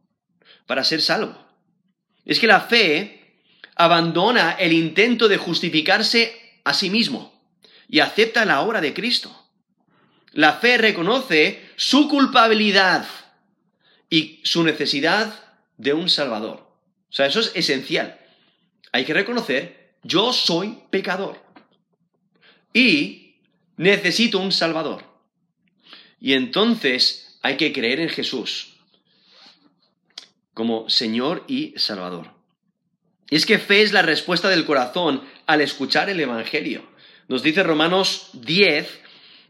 [0.66, 1.38] para ser salvo.
[2.24, 3.42] Es que la fe
[3.74, 7.38] abandona el intento de justificarse a sí mismo
[7.86, 9.36] y acepta la obra de Cristo.
[10.32, 13.06] La fe reconoce su culpabilidad
[14.12, 15.42] y su necesidad
[15.78, 16.68] de un Salvador.
[17.08, 18.20] O sea, eso es esencial.
[18.92, 21.42] Hay que reconocer, yo soy pecador
[22.74, 23.36] y
[23.78, 25.02] necesito un Salvador.
[26.20, 28.74] Y entonces hay que creer en Jesús
[30.52, 32.34] como Señor y Salvador.
[33.30, 36.86] Y es que fe es la respuesta del corazón al escuchar el Evangelio.
[37.28, 39.00] Nos dice Romanos 10,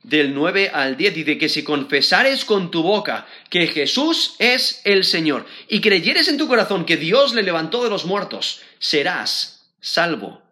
[0.03, 5.05] del 9 al 10 dice que si confesares con tu boca que Jesús es el
[5.05, 10.43] Señor y creyeres en tu corazón que Dios le levantó de los muertos, serás salvo.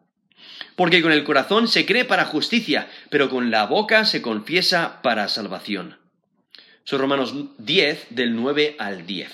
[0.77, 5.29] Porque con el corazón se cree para justicia, pero con la boca se confiesa para
[5.29, 5.99] salvación.
[6.85, 9.31] Son Romanos 10 del 9 al 10,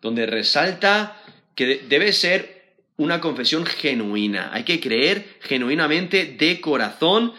[0.00, 1.16] donde resalta
[1.54, 4.50] que debe ser una confesión genuina.
[4.52, 7.32] Hay que creer genuinamente de corazón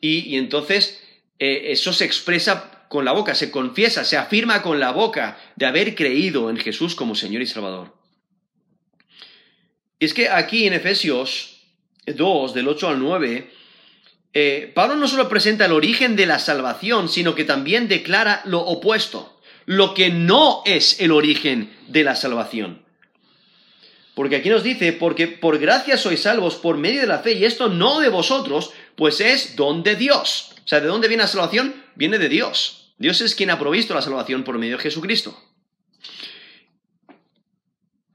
[0.00, 1.02] y, y entonces
[1.38, 5.66] eh, eso se expresa con la boca, se confiesa, se afirma con la boca de
[5.66, 7.94] haber creído en Jesús como Señor y Salvador.
[9.98, 11.62] Y es que aquí en Efesios
[12.06, 13.50] 2, del 8 al 9,
[14.34, 18.60] eh, Pablo no solo presenta el origen de la salvación, sino que también declara lo
[18.60, 22.82] opuesto, lo que no es el origen de la salvación.
[24.14, 27.44] Porque aquí nos dice, porque por gracia sois salvos por medio de la fe, y
[27.44, 30.55] esto no de vosotros, pues es don de Dios.
[30.66, 31.80] O sea, ¿de dónde viene la salvación?
[31.94, 32.92] Viene de Dios.
[32.98, 35.40] Dios es quien ha provisto la salvación por medio de Jesucristo.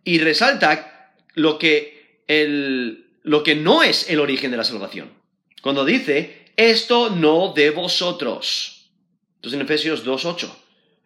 [0.03, 2.25] Y resalta lo que,
[3.23, 5.13] lo que no es el origen de la salvación.
[5.61, 8.89] Cuando dice, esto no de vosotros.
[9.35, 10.53] Entonces en Efesios 2.8,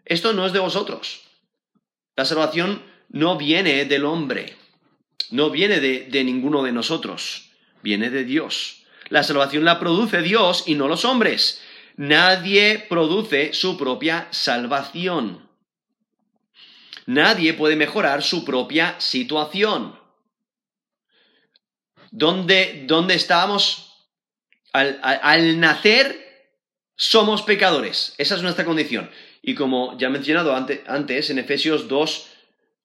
[0.05, 1.21] esto no es de vosotros.
[2.15, 4.55] La salvación no viene del hombre,
[5.29, 7.51] no viene de, de ninguno de nosotros,
[7.83, 8.84] viene de Dios.
[9.09, 11.61] La salvación la produce Dios y no los hombres.
[11.97, 15.49] Nadie produce su propia salvación.
[17.05, 19.97] Nadie puede mejorar su propia situación.
[22.11, 23.91] ¿Dónde, dónde estábamos?
[24.73, 26.23] Al, nacer
[26.95, 28.15] somos pecadores.
[28.17, 29.09] Esa es nuestra condición.
[29.41, 32.27] Y como ya he mencionado antes, en Efesios 2,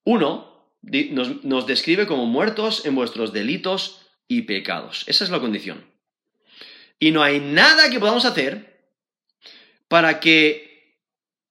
[0.05, 0.67] 1,
[1.11, 5.05] nos, nos describe como muertos en vuestros delitos y pecados.
[5.07, 5.91] Esa es la condición.
[7.01, 8.79] Y no hay nada que podamos hacer
[9.89, 10.95] para que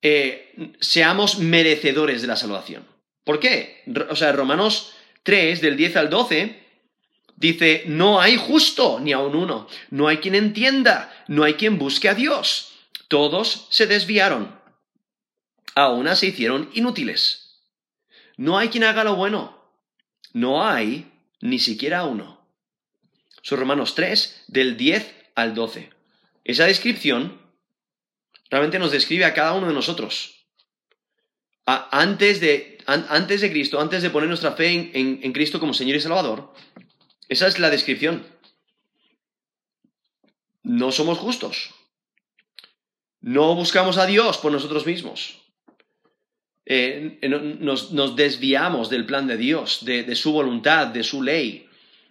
[0.01, 2.87] eh, seamos merecedores de la salvación.
[3.25, 3.83] ¿Por qué?
[4.09, 6.63] O sea, Romanos 3, del 10 al 12,
[7.35, 12.07] dice, no hay justo ni aun uno, no hay quien entienda, no hay quien busque
[12.07, 12.73] a Dios.
[13.07, 14.55] Todos se desviaron,
[15.73, 17.57] aún se hicieron inútiles.
[18.37, 19.61] No hay quien haga lo bueno,
[20.31, 22.39] no hay ni siquiera uno.
[23.41, 25.89] Son Romanos 3, del 10 al 12.
[26.43, 27.39] Esa descripción
[28.49, 30.35] realmente nos describe a cada uno de nosotros.
[31.65, 36.01] antes, de, antes de Cristo, antes de poner nuestra fe en, Cristo como Señor y
[36.01, 36.51] Salvador,
[37.27, 38.25] esa es la descripción.
[40.63, 41.69] No somos justos.
[43.21, 45.37] No buscamos a Dios por nosotros mismos.
[46.65, 47.19] Eh,
[47.59, 51.67] nos, desviamos del plan de Dios, de, de, su voluntad, de su ley.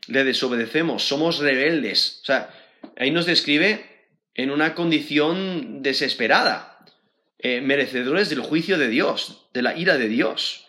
[0.06, 2.20] Le desobedecemos, somos rebeldes.
[2.22, 2.54] O sea,
[2.98, 3.84] ahí nos describe
[4.34, 6.84] en una condición desesperada,
[7.38, 10.66] eh, merecedores del juicio de Dios, de la ira de Dios.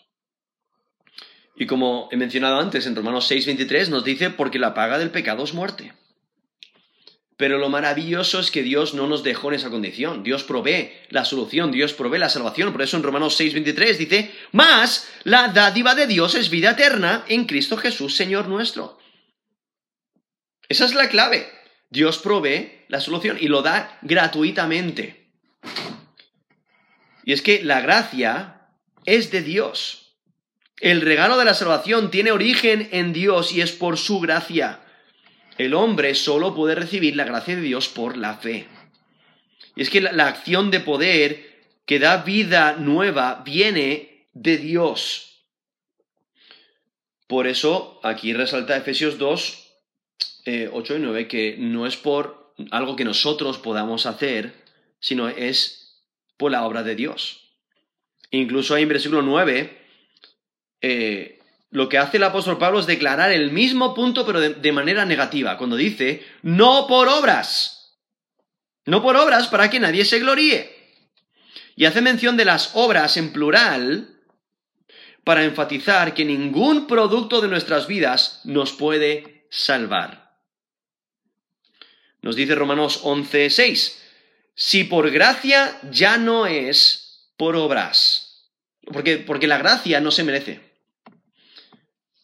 [1.55, 5.43] Y como he mencionado antes, en Romanos 6:23 nos dice, porque la paga del pecado
[5.43, 5.93] es muerte.
[7.35, 10.23] Pero lo maravilloso es que Dios no nos dejó en esa condición.
[10.23, 12.71] Dios provee la solución, Dios provee la salvación.
[12.71, 17.45] Por eso en Romanos 6:23 dice, más la dádiva de Dios es vida eterna en
[17.45, 18.99] Cristo Jesús, Señor nuestro.
[20.67, 21.58] Esa es la clave.
[21.89, 25.27] Dios provee la solución y lo da gratuitamente.
[27.23, 28.67] Y es que la gracia
[29.05, 30.15] es de Dios.
[30.79, 34.81] El regalo de la salvación tiene origen en Dios y es por su gracia.
[35.57, 38.67] El hombre solo puede recibir la gracia de Dios por la fe.
[39.75, 45.43] Y es que la, acción de poder que da vida nueva viene de Dios.
[47.27, 49.68] Por eso aquí resalta Efesios 2,
[50.45, 54.53] 8 eh, y 9 que no es por algo que nosotros podamos hacer,
[54.99, 56.03] sino es
[56.37, 57.55] por la obra de Dios.
[58.31, 59.77] Incluso ahí en versículo 9,
[60.81, 61.39] eh,
[61.71, 65.57] lo que hace el apóstol Pablo es declarar el mismo punto, pero de, manera negativa,
[65.57, 67.97] cuando dice, no por obras,
[68.85, 70.77] no por obras para que nadie se gloríe.
[71.75, 74.19] Y hace mención de las obras en plural
[75.23, 80.28] para enfatizar que ningún producto de nuestras vidas nos puede salvar.
[82.21, 84.03] Nos dice Romanos 11, 6.
[84.55, 88.51] Si por gracia ya no es por obras.
[88.91, 90.61] Porque, porque la gracia no se merece.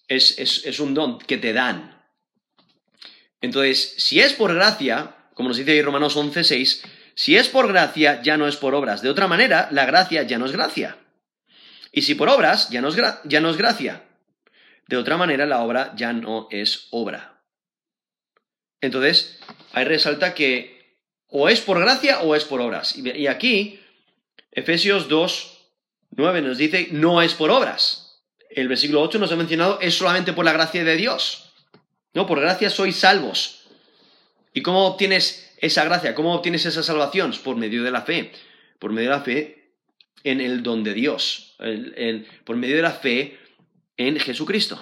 [0.07, 2.03] Es, es, un don que te dan.
[3.41, 6.83] Entonces, si es por gracia, como nos dice ahí Romanos 11, 6,
[7.15, 9.01] si es por gracia, ya no es por obras.
[9.01, 10.97] De otra manera, la gracia ya no es gracia.
[11.91, 14.03] Y si por obras, ya no es, ya no es gracia.
[14.87, 17.41] De otra manera, la obra ya no es obra.
[18.81, 19.39] Entonces,
[19.75, 20.95] ahí resalta que
[21.27, 22.95] o es por gracia o es por obras.
[22.95, 23.81] Y aquí,
[24.51, 25.57] Efesios 2,
[26.11, 28.23] 9 nos dice, no es por obras.
[28.49, 31.51] El versículo 8 nos ha mencionado, es solamente por la gracia de Dios.
[32.13, 33.67] No, por gracia sois salvos.
[34.53, 36.15] ¿Y cómo obtienes esa gracia?
[36.15, 37.33] ¿Cómo obtienes esa salvación?
[37.43, 38.31] Por medio de la fe.
[38.79, 39.73] Por medio de la fe
[40.23, 41.57] en el don de Dios.
[42.45, 43.37] por medio de la fe
[43.97, 44.81] en Jesucristo.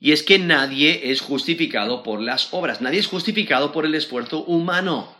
[0.00, 4.44] Y es que nadie es justificado por las obras, nadie es justificado por el esfuerzo
[4.44, 5.14] humano.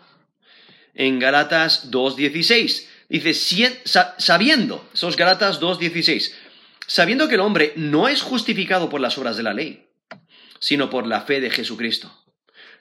[0.94, 3.81] En Galatas 2.16 dice,
[4.18, 6.33] sabiendo, esos Galatas 2.16,
[6.87, 9.87] sabiendo que el hombre no es justificado por las obras de la ley,
[10.59, 12.12] sino por la fe de Jesucristo.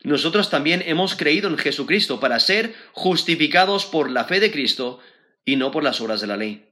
[0.03, 4.99] Nosotros también hemos creído en Jesucristo para ser justificados por la fe de Cristo
[5.45, 6.65] y no por las obras de la ley.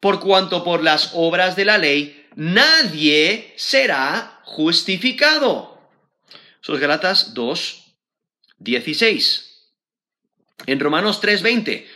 [0.00, 5.78] Por cuanto por las obras de la ley nadie será justificado.
[6.60, 7.96] Sos Galatas 2,
[8.58, 9.72] 16.
[10.66, 11.88] En Romanos 3, 20.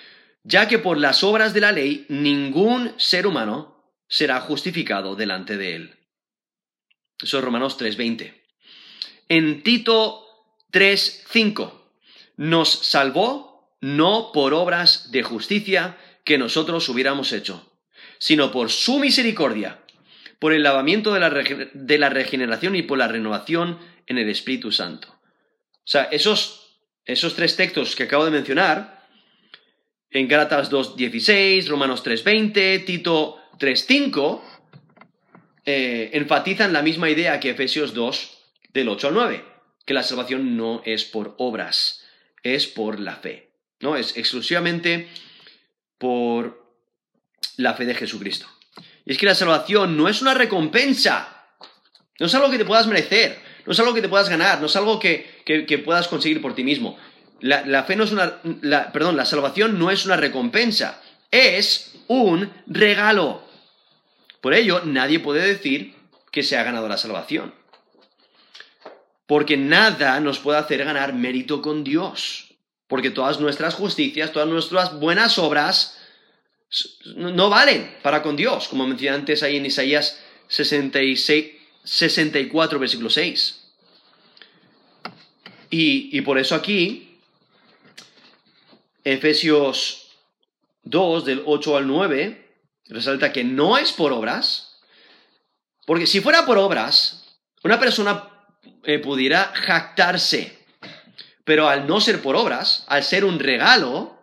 [0.44, 5.74] Ya que por las obras de la ley ningún ser humano será justificado delante de
[5.74, 5.98] él.
[7.20, 8.44] Eso es Romanos 3, 20.
[9.28, 10.26] En Tito
[10.70, 11.92] 3, 5.
[12.36, 17.72] Nos salvó no por obras de justicia que nosotros hubiéramos hecho,
[18.18, 19.82] sino por su misericordia
[20.38, 21.20] por el lavamiento de
[21.98, 25.08] la, regeneración y por la renovación en el Espíritu Santo.
[25.08, 29.06] O sea, esos, esos tres textos que acabo de mencionar
[30.10, 34.40] en Gálatas 2.16, Romanos 3.20, Tito 3.5,
[35.66, 38.38] eh, enfatizan la misma idea que Efesios 2,
[38.72, 39.44] del 8 al 9,
[39.84, 42.04] que la salvación no es por obras,
[42.42, 43.96] es por la fe, ¿no?
[43.96, 45.08] Es exclusivamente
[45.98, 46.64] por
[47.56, 48.46] la fe de Jesucristo.
[49.08, 51.46] Y es que la salvación no es una recompensa,
[52.20, 54.66] no es algo que te puedas merecer, no es algo que te puedas ganar, no
[54.66, 56.98] es algo que, puedas conseguir por ti mismo.
[57.40, 58.42] La, fe no es una,
[58.92, 61.00] perdón, la salvación no es una recompensa,
[61.30, 63.48] es un regalo.
[64.42, 65.94] Por ello, nadie puede decir
[66.30, 67.54] que se ha ganado la salvación.
[69.26, 72.58] Porque nada nos puede hacer ganar mérito con Dios.
[72.86, 75.97] Porque todas nuestras justicias, todas nuestras buenas obras
[77.16, 81.52] no valen para con Dios, como mencioné antes ahí en Isaías 66,
[81.84, 83.64] 64, versículo 6.
[85.70, 87.20] Y, y por eso aquí,
[89.04, 90.08] Efesios
[90.82, 92.48] 2, del 8 al 9,
[92.86, 94.80] resalta que no es por obras,
[95.86, 98.28] porque si fuera por obras, una persona
[98.84, 100.58] eh, pudiera jactarse,
[101.44, 104.18] pero al no ser por obras, al ser un regalo,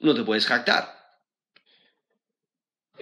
[0.00, 0.93] no te puedes jactar.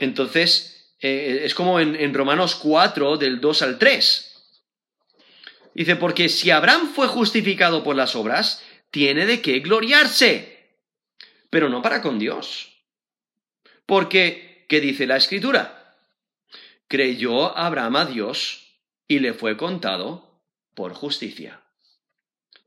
[0.03, 4.51] Entonces, eh, es como en, Romanos 4, del 2 al 3.
[5.75, 10.81] Dice, porque si Abraham fue justificado por las obras, tiene de qué gloriarse,
[11.51, 12.83] pero no para con Dios.
[13.87, 15.97] Porque, ¿qué dice la escritura?
[16.89, 20.43] Creyó Abraham a Dios y le fue contado
[20.75, 21.63] por justicia.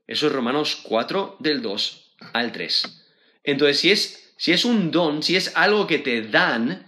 [0.06, 3.04] Eso es Romanos 4 del 2 al 3.
[3.44, 6.86] Entonces, si es, si es un don, si es algo que te dan,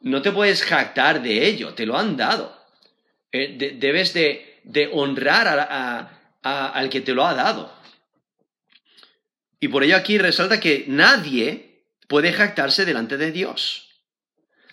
[0.00, 2.56] no te puedes jactar de ello, te lo han dado.
[3.32, 6.08] Eh, debes de, honrar
[6.42, 7.72] al que te lo ha dado.
[9.60, 13.88] Y por ello aquí resalta que nadie puede jactarse delante de Dios.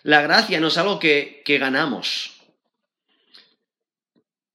[0.03, 2.34] La gracia no es algo que, que ganamos.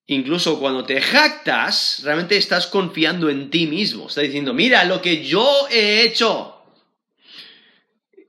[0.06, 4.08] Incluso cuando te jactas, realmente estás confiando en ti mismo.
[4.08, 6.59] Estás diciendo, mira lo que yo he hecho.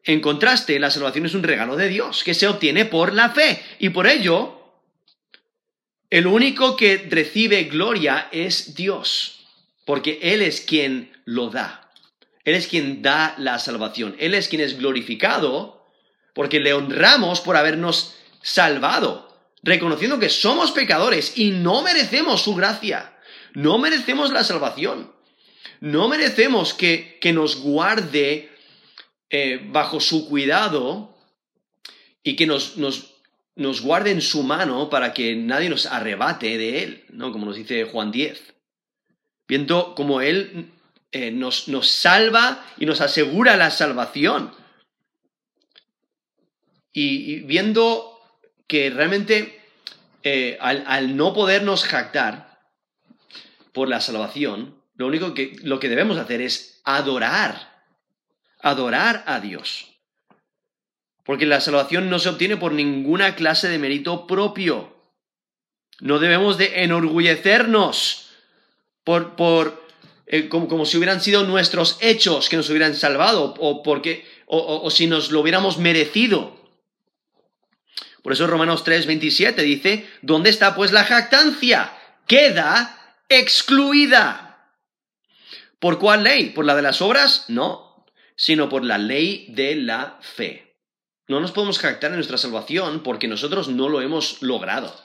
[0.03, 3.61] En contraste, la salvación es un regalo de Dios que se obtiene por la fe.
[3.79, 4.61] Y por ello,
[6.09, 9.45] el único que recibe gloria es Dios,
[9.85, 11.91] porque Él es quien lo da.
[12.43, 14.15] Él es quien da la salvación.
[14.19, 15.85] Él es quien es glorificado
[16.33, 23.13] porque le honramos por habernos salvado, reconociendo que somos pecadores y no merecemos su gracia.
[23.53, 25.11] No merecemos la salvación.
[25.81, 28.50] No merecemos que, que nos guarde
[29.33, 31.15] eh, bajo su cuidado
[32.21, 33.13] y que nos, nos,
[33.55, 37.31] nos, guarde en su mano para que nadie nos arrebate de él, ¿no?
[37.31, 38.53] Como nos dice Juan 10.
[39.47, 40.73] Viendo como él
[41.13, 44.53] eh, nos, nos, salva y nos asegura la salvación.
[46.91, 48.19] Y, viendo
[48.67, 49.61] que realmente
[50.23, 52.59] eh, al, al, no podernos jactar
[53.71, 57.70] por la salvación, lo único que, lo que debemos hacer es adorar
[58.61, 59.87] adorar a Dios.
[61.23, 64.95] Porque la salvación no se obtiene por ninguna clase de mérito propio.
[65.99, 68.29] No debemos de enorgullecernos
[69.03, 69.81] por, por
[70.33, 75.05] eh, como, si hubieran sido nuestros hechos que nos hubieran salvado o, porque, o, si
[75.07, 76.55] nos lo hubiéramos merecido.
[78.23, 81.91] Por eso Romanos 3, 27 dice, ¿dónde está pues la jactancia?
[82.27, 84.71] Queda excluida.
[85.79, 86.51] ¿Por cuál ley?
[86.51, 87.45] ¿Por la de las obras?
[87.49, 87.90] No,
[88.41, 90.75] sino por la ley de la fe.
[91.27, 94.99] No nos podemos jactar en nuestra salvación porque nosotros no lo hemos logrado,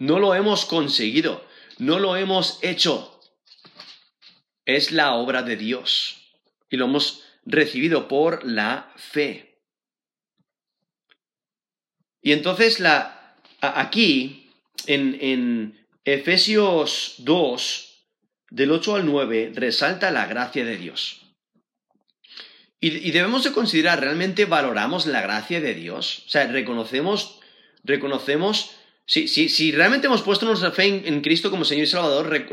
[0.00, 1.46] no lo hemos conseguido,
[1.78, 3.20] no lo hemos hecho.
[4.64, 6.16] Es la obra de Dios
[6.68, 9.60] y lo hemos recibido por la fe.
[12.20, 14.50] Y entonces la, aquí,
[14.88, 18.04] en, en Efesios 2,
[18.50, 21.19] del 8 al 9, resalta la gracia de Dios.
[22.82, 26.24] Y, debemos de considerar, ¿realmente valoramos la gracia de Dios?
[26.26, 27.38] O sea, reconocemos,
[27.84, 28.70] reconocemos,
[29.04, 32.46] si, si, si realmente hemos puesto nuestra fe en, Cristo como Señor y Salvador,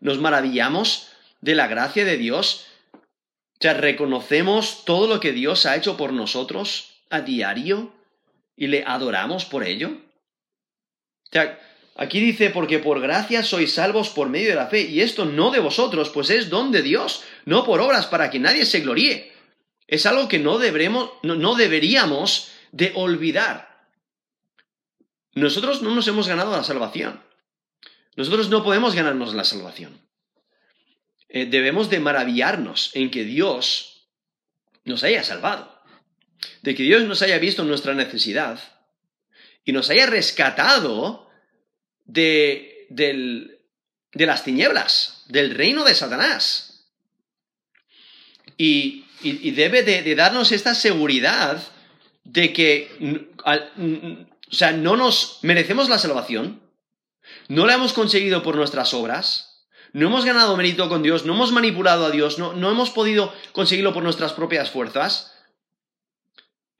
[0.00, 1.10] nos maravillamos
[1.40, 2.66] de la gracia de Dios.
[2.94, 7.92] O sea, reconocemos todo lo que Dios ha hecho por nosotros a diario
[8.56, 9.90] y le adoramos por ello.
[9.90, 11.60] O sea,
[11.94, 15.52] aquí dice, porque por gracia sois salvos por medio de la fe, y esto no
[15.52, 19.30] de vosotros, pues es don de Dios, no por obras para que nadie se gloríe
[19.90, 20.60] es algo que no,
[21.22, 23.88] no, deberíamos de olvidar.
[25.34, 27.20] Nosotros no nos hemos ganado la salvación.
[28.14, 30.00] Nosotros no podemos ganarnos la salvación.
[31.28, 34.08] Eh, debemos de maravillarnos en que Dios
[34.84, 35.82] nos haya salvado,
[36.62, 38.60] de que Dios nos haya visto nuestra necesidad
[39.64, 41.28] y nos haya rescatado
[42.04, 46.88] de, de las tinieblas, del reino de Satanás.
[48.56, 51.62] Y, debe de, darnos esta seguridad
[52.24, 56.60] de que, o sea, no nos merecemos la salvación,
[57.48, 61.52] no la hemos conseguido por nuestras obras, no hemos ganado mérito con Dios, no hemos
[61.52, 65.32] manipulado a Dios, no, no hemos podido conseguirlo por nuestras propias fuerzas,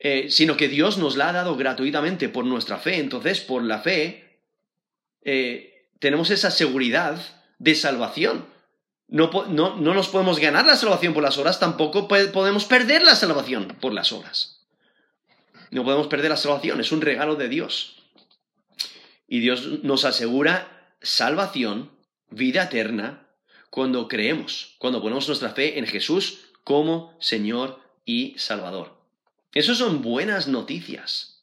[0.03, 2.97] eh, sino que Dios nos la ha dado gratuitamente por nuestra fe.
[2.97, 4.41] Entonces, por la fe,
[5.22, 7.20] eh, tenemos esa seguridad
[7.59, 8.47] de salvación.
[9.11, 13.17] No, no, no, nos podemos ganar la salvación por las obras, tampoco podemos perder la
[13.17, 14.61] salvación por las obras.
[15.71, 17.97] No podemos perder la salvación, es un regalo de Dios.
[19.27, 21.91] Y Dios nos asegura salvación
[22.31, 23.27] vida eterna
[23.69, 28.97] cuando creemos, cuando ponemos nuestra fe en Jesús como Señor y Salvador.
[29.53, 31.43] Esas son buenas noticias.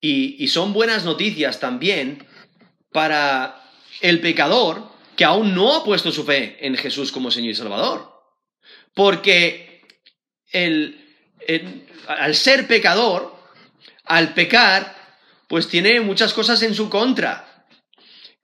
[0.00, 2.26] Y, son buenas noticias también
[2.90, 3.62] para
[4.00, 4.89] el pecador
[5.20, 8.10] que aún no ha puesto su fe en Jesús como Señor y Salvador.
[8.94, 9.82] Porque
[12.08, 13.36] al ser pecador,
[14.06, 14.96] al pecar,
[15.46, 17.66] pues tiene muchas cosas en su contra.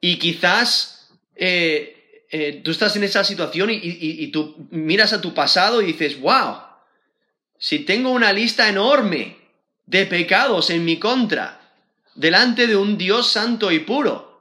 [0.02, 5.80] Y quizás eh, eh, tú estás en esa situación y, tú miras a tu pasado
[5.80, 6.58] y dices, wow,
[7.58, 9.38] si tengo una lista enorme
[9.86, 11.58] de pecados en mi contra,
[12.14, 14.35] delante de un Dios santo y puro,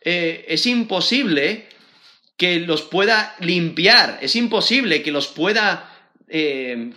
[0.00, 1.68] eh, es imposible
[2.36, 5.92] que los pueda limpiar, es imposible que los pueda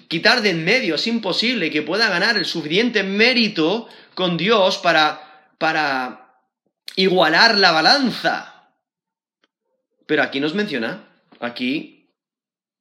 [0.08, 5.54] quitar de en medio, es imposible que pueda ganar el suficiente mérito con Dios para,
[5.60, 6.30] para
[6.96, 8.74] igualar la balanza.
[10.06, 11.08] Pero aquí nos menciona,
[11.40, 12.10] aquí,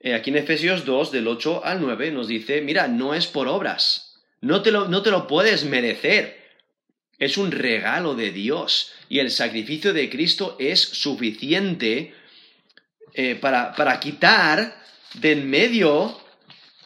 [0.01, 3.49] eh, aquí en Efesios 2, del 8 al 9, nos dice, mira, no es por
[3.49, 6.43] obras, no te lo, no te lo puedes merecer,
[7.19, 12.15] es un regalo de Dios y el sacrificio de Cristo es suficiente
[13.15, 14.83] eh, para, para, quitar
[15.15, 16.21] de en medio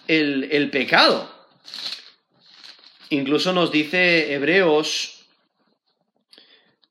[0.07, 1.31] el, el pecado.
[3.11, 5.27] Incluso nos dice Hebreos,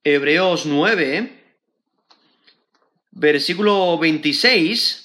[0.04, 1.42] Hebreos 9,
[3.12, 5.02] versículo 26,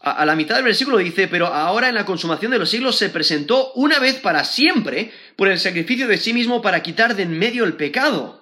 [0.00, 3.10] a, la mitad del versículo dice, pero ahora en la consumación de los siglos se
[3.10, 7.38] presentó una vez para siempre por el sacrificio de sí mismo para quitar de en
[7.38, 8.37] medio el pecado.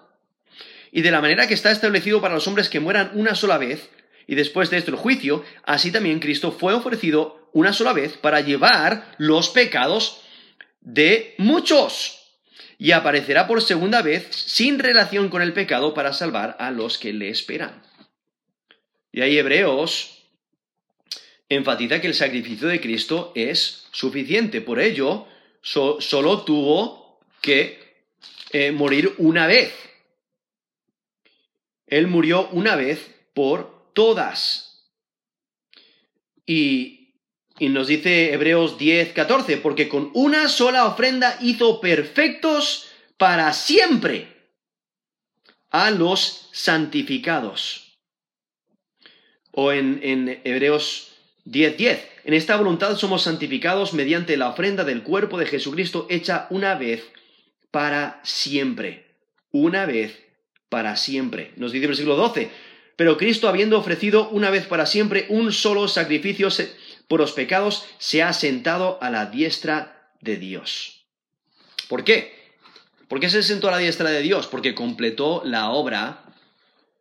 [0.96, 3.90] Y de la manera que está establecido para los hombres que mueran una sola vez,
[4.26, 8.40] y después de esto el juicio, así también Cristo fue ofrecido una sola vez para
[8.40, 10.22] llevar los pecados
[10.80, 12.38] de muchos.
[12.78, 17.12] Y aparecerá por segunda vez sin relación con el pecado para salvar a los que
[17.12, 17.82] le esperan.
[19.12, 20.24] Y ahí Hebreos
[21.50, 24.62] enfatiza que el sacrificio de Cristo es suficiente.
[24.62, 25.28] Por ello,
[25.60, 28.06] solo tuvo que
[28.50, 29.74] eh, morir una vez.
[31.86, 34.90] Él murió una vez por todas.
[36.44, 37.14] Y,
[37.58, 44.28] y nos dice Hebreos 10, 14, porque con una sola ofrenda hizo perfectos para siempre
[45.70, 47.86] a los santificados
[49.56, 51.12] o en, Hebreos
[51.46, 51.98] 10:10.
[52.24, 57.02] En esta voluntad somos santificados mediante la ofrenda del cuerpo de Jesucristo hecha una vez
[57.70, 59.06] para siempre.
[59.50, 60.25] Una vez
[60.68, 61.52] para siempre.
[61.56, 62.50] Nos dice el versículo 12.
[62.96, 66.48] Pero Cristo, habiendo ofrecido una vez para siempre un solo sacrificio
[67.08, 71.04] por los pecados, se ha sentado a la diestra de Dios.
[71.88, 72.34] ¿Por qué?
[73.08, 74.46] ¿Por qué se sentó a la diestra de Dios?
[74.46, 76.22] Porque completó la obra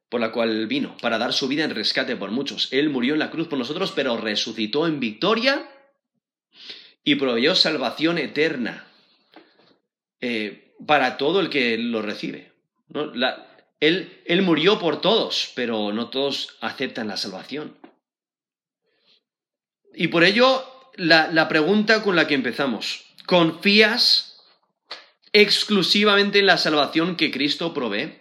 [0.09, 2.69] por la cual vino, para dar su vida en rescate por muchos.
[2.71, 5.67] Él murió en la cruz por nosotros, pero resucitó en victoria
[7.03, 8.87] y proveyó salvación eterna
[10.21, 12.51] eh, para todo el que lo recibe.
[13.87, 17.77] Él, él murió por todos, pero no todos aceptan la salvación.
[19.93, 20.65] Y por ello,
[20.95, 24.41] la, la pregunta con la que empezamos, ¿confías
[25.33, 28.19] exclusivamente en la salvación que Cristo provee?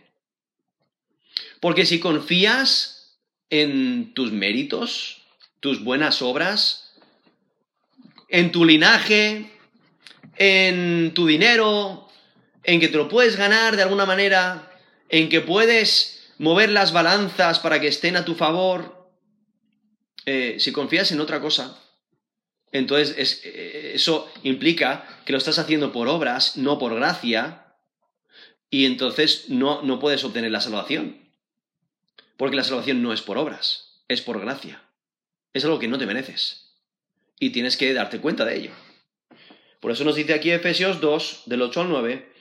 [1.60, 3.18] Porque si confías
[3.50, 5.22] en tus méritos,
[5.60, 6.94] tus buenas obras,
[8.28, 9.50] en tu linaje,
[10.36, 12.08] en tu dinero,
[12.64, 14.73] en que te lo puedes ganar de alguna manera,
[15.14, 19.12] en que puedes mover las balanzas para que estén a tu favor,
[20.26, 21.80] eh, si confías en otra cosa,
[22.72, 27.76] entonces eh, eso implica que lo estás haciendo por obras, no por gracia,
[28.70, 31.30] y entonces no, no puedes obtener la salvación.
[32.36, 34.82] Porque la salvación no es por obras, es por gracia.
[35.52, 36.74] Es algo que no te mereces.
[37.38, 38.72] Y tienes que darte cuenta de ello.
[39.78, 42.32] Por eso nos dice aquí Efesios 2, del 8 al 9,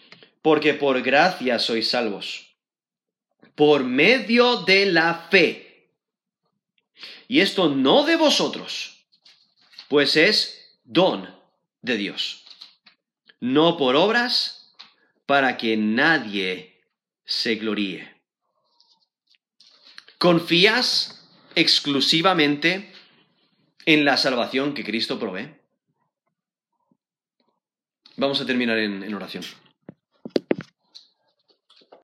[0.41, 2.52] porque por gracia sois salvos,
[3.55, 5.89] por medio de la fe.
[7.27, 9.05] Y esto no de vosotros,
[9.87, 11.33] pues es don
[11.81, 12.43] de Dios,
[13.39, 14.75] no por obras,
[15.25, 16.81] para que nadie
[17.25, 18.13] se gloríe.
[20.17, 22.93] ¿Confías exclusivamente
[23.85, 25.55] en la salvación que Cristo provee?
[28.15, 29.43] Vamos a terminar en, en oración.